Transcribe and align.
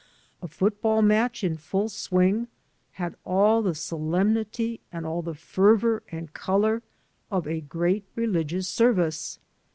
A 0.41 0.47
football 0.47 1.03
match 1.03 1.43
in 1.43 1.57
full 1.57 1.87
swing 1.87 2.47
had 2.93 3.15
all 3.23 3.61
the 3.61 3.75
solemnity 3.75 4.79
and 4.91 5.05
all 5.05 5.21
the 5.21 5.35
fervor 5.35 6.01
and 6.09 6.33
color 6.33 6.81
of 7.29 7.47
a 7.47 7.61
great 7.61 8.05
religious 8.15 8.67
service. 8.67 9.37